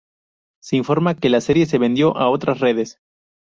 Se 0.63 0.77
informa 0.77 1.13
que 1.13 1.29
la 1.29 1.41
serie 1.41 1.67
se 1.67 1.77
vendió 1.77 2.17
a 2.17 2.27
otras 2.31 2.59
redes. 2.59 2.97